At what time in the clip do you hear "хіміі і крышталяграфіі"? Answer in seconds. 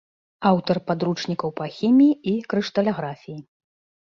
1.75-3.39